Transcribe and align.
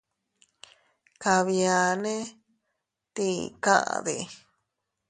Kabianne, 1.21 2.15
¿tii 3.15 3.39
kaʼde?. 3.63 4.15